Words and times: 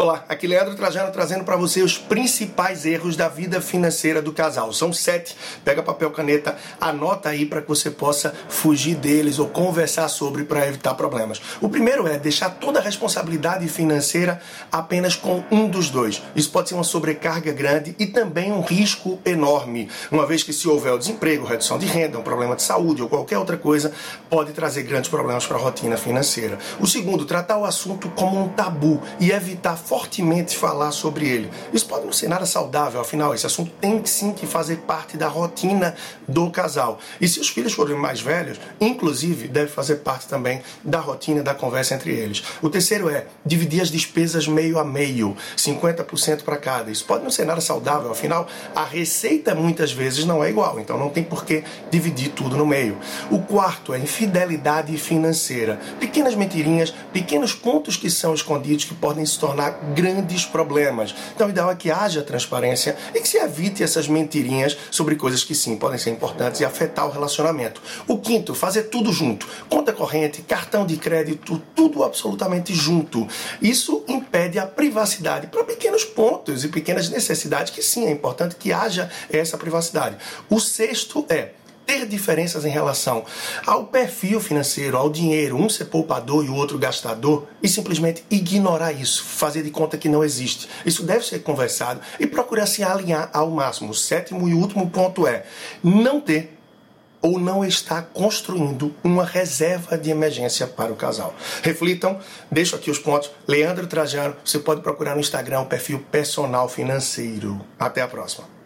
Olá, 0.00 0.24
aqui 0.30 0.46
Leandro 0.46 0.74
Trajano 0.74 1.12
trazendo 1.12 1.44
para 1.44 1.58
você 1.58 1.82
os 1.82 1.98
principais 1.98 2.86
erros 2.86 3.16
da 3.16 3.28
vida 3.28 3.60
financeira 3.60 4.22
do 4.22 4.32
casal. 4.32 4.72
São 4.72 4.94
sete. 4.94 5.36
Pega 5.62 5.82
papel, 5.82 6.10
caneta, 6.10 6.56
anota 6.80 7.28
aí 7.28 7.44
para 7.44 7.60
que 7.60 7.68
você 7.68 7.90
possa 7.90 8.34
fugir 8.48 8.94
deles 8.94 9.38
ou 9.38 9.46
conversar 9.46 10.08
sobre 10.08 10.44
para 10.44 10.66
evitar 10.66 10.94
problemas. 10.94 11.38
O 11.60 11.68
primeiro 11.68 12.08
é 12.08 12.18
deixar 12.18 12.48
toda 12.48 12.78
a 12.78 12.82
responsabilidade 12.82 13.68
financeira 13.68 14.40
apenas 14.72 15.16
com 15.16 15.44
um 15.50 15.68
dos 15.68 15.90
dois. 15.90 16.22
Isso 16.34 16.50
pode 16.50 16.70
ser 16.70 16.76
uma 16.76 16.82
sobrecarga 16.82 17.52
grande 17.52 17.94
e 17.98 18.06
também 18.06 18.50
um 18.52 18.62
risco 18.62 19.18
enorme, 19.22 19.90
uma 20.10 20.24
vez 20.24 20.42
que 20.42 20.54
se 20.54 20.66
houver 20.66 20.94
o 20.94 20.98
desemprego, 20.98 21.44
redução 21.44 21.78
de 21.78 21.84
renda, 21.84 22.18
um 22.18 22.22
problema 22.22 22.56
de 22.56 22.62
saúde 22.62 23.02
ou 23.02 23.08
qualquer 23.10 23.36
outra 23.36 23.58
coisa, 23.58 23.92
pode 24.30 24.52
trazer 24.52 24.82
grandes 24.84 25.10
problemas 25.10 25.46
para 25.46 25.58
a 25.58 25.60
rotina 25.60 25.98
financeira. 25.98 26.58
O 26.80 26.86
segundo, 26.86 27.26
tratar 27.26 27.58
o 27.58 27.66
assunto 27.66 28.08
como 28.16 28.42
um 28.42 28.48
tabu 28.48 29.02
e 29.20 29.30
evitar 29.30 29.76
fortemente 29.90 30.56
falar 30.56 30.92
sobre 30.92 31.28
ele. 31.28 31.50
Isso 31.72 31.84
pode 31.84 32.06
não 32.06 32.12
ser 32.12 32.28
nada 32.28 32.46
saudável, 32.46 33.00
afinal, 33.00 33.34
esse 33.34 33.44
assunto 33.44 33.72
tem 33.80 34.00
sim 34.06 34.32
que 34.32 34.46
fazer 34.46 34.76
parte 34.76 35.16
da 35.16 35.26
rotina 35.26 35.96
do 36.28 36.48
casal. 36.48 37.00
E 37.20 37.26
se 37.26 37.40
os 37.40 37.48
filhos 37.48 37.72
forem 37.72 37.96
mais 37.96 38.20
velhos, 38.20 38.60
inclusive, 38.80 39.48
deve 39.48 39.66
fazer 39.66 39.96
parte 39.96 40.28
também 40.28 40.62
da 40.84 41.00
rotina 41.00 41.42
da 41.42 41.54
conversa 41.54 41.96
entre 41.96 42.12
eles. 42.12 42.40
O 42.62 42.70
terceiro 42.70 43.10
é 43.10 43.26
dividir 43.44 43.80
as 43.80 43.90
despesas 43.90 44.46
meio 44.46 44.78
a 44.78 44.84
meio, 44.84 45.36
50% 45.56 46.44
para 46.44 46.56
cada. 46.56 46.88
Isso 46.88 47.04
pode 47.04 47.24
não 47.24 47.30
ser 47.32 47.44
nada 47.44 47.60
saudável, 47.60 48.12
afinal, 48.12 48.46
a 48.76 48.84
receita 48.84 49.56
muitas 49.56 49.90
vezes 49.90 50.24
não 50.24 50.44
é 50.44 50.50
igual, 50.50 50.78
então 50.78 50.96
não 50.96 51.10
tem 51.10 51.24
por 51.24 51.44
que 51.44 51.64
dividir 51.90 52.30
tudo 52.30 52.56
no 52.56 52.64
meio. 52.64 52.96
O 53.28 53.40
quarto 53.40 53.92
é 53.92 53.98
infidelidade 53.98 54.96
financeira. 54.98 55.80
Pequenas 55.98 56.36
mentirinhas, 56.36 56.94
pequenos 57.12 57.52
pontos 57.52 57.96
que 57.96 58.08
são 58.08 58.32
escondidos 58.32 58.84
que 58.84 58.94
podem 58.94 59.26
se 59.26 59.36
tornar 59.36 59.79
grandes 59.94 60.44
problemas. 60.44 61.14
Então, 61.34 61.46
o 61.46 61.50
ideal 61.50 61.70
é 61.70 61.74
que 61.74 61.90
haja 61.90 62.22
transparência 62.22 62.96
e 63.14 63.20
que 63.20 63.28
se 63.28 63.38
evite 63.38 63.82
essas 63.82 64.08
mentirinhas 64.08 64.76
sobre 64.90 65.16
coisas 65.16 65.44
que 65.44 65.54
sim 65.54 65.76
podem 65.76 65.98
ser 65.98 66.10
importantes 66.10 66.60
e 66.60 66.64
afetar 66.64 67.06
o 67.06 67.10
relacionamento. 67.10 67.82
O 68.06 68.18
quinto, 68.18 68.54
fazer 68.54 68.84
tudo 68.84 69.12
junto. 69.12 69.46
Conta 69.68 69.92
corrente, 69.92 70.42
cartão 70.42 70.86
de 70.86 70.96
crédito, 70.96 71.60
tudo 71.74 72.04
absolutamente 72.04 72.74
junto. 72.74 73.26
Isso 73.60 74.04
impede 74.08 74.58
a 74.58 74.66
privacidade 74.66 75.46
para 75.46 75.64
pequenos 75.64 76.04
pontos 76.04 76.64
e 76.64 76.68
pequenas 76.68 77.08
necessidades 77.08 77.72
que 77.72 77.82
sim 77.82 78.06
é 78.06 78.10
importante 78.10 78.56
que 78.56 78.72
haja 78.72 79.10
essa 79.30 79.56
privacidade. 79.56 80.16
O 80.48 80.60
sexto 80.60 81.24
é 81.28 81.50
ter 81.90 82.06
diferenças 82.06 82.64
em 82.64 82.70
relação 82.70 83.24
ao 83.66 83.84
perfil 83.84 84.40
financeiro, 84.40 84.96
ao 84.96 85.10
dinheiro, 85.10 85.56
um 85.56 85.68
ser 85.68 85.86
poupador 85.86 86.44
e 86.44 86.48
o 86.48 86.54
outro 86.54 86.78
gastador, 86.78 87.48
e 87.60 87.68
simplesmente 87.68 88.24
ignorar 88.30 88.92
isso, 88.92 89.24
fazer 89.24 89.64
de 89.64 89.72
conta 89.72 89.98
que 89.98 90.08
não 90.08 90.22
existe. 90.22 90.68
Isso 90.86 91.02
deve 91.02 91.26
ser 91.26 91.40
conversado 91.40 92.00
e 92.20 92.28
procurar 92.28 92.66
se 92.66 92.84
alinhar 92.84 93.28
ao 93.32 93.50
máximo. 93.50 93.90
O 93.90 93.94
sétimo 93.94 94.48
e 94.48 94.54
último 94.54 94.88
ponto 94.88 95.26
é 95.26 95.44
não 95.82 96.20
ter 96.20 96.56
ou 97.20 97.40
não 97.40 97.64
estar 97.64 98.02
construindo 98.14 98.94
uma 99.02 99.24
reserva 99.24 99.98
de 99.98 100.10
emergência 100.10 100.68
para 100.68 100.92
o 100.92 100.96
casal. 100.96 101.34
Reflitam, 101.60 102.20
deixo 102.52 102.76
aqui 102.76 102.88
os 102.88 103.00
pontos. 103.00 103.32
Leandro 103.48 103.88
Trajano, 103.88 104.36
você 104.44 104.60
pode 104.60 104.80
procurar 104.80 105.14
no 105.16 105.20
Instagram 105.20 105.62
o 105.62 105.66
perfil 105.66 105.98
personal 106.10 106.68
financeiro. 106.68 107.60
Até 107.78 108.00
a 108.00 108.06
próxima. 108.06 108.59